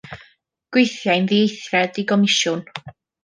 [0.77, 2.65] Gweithiai'n ddieithriad i gomisiwn.